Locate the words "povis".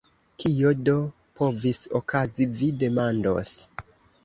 1.41-1.83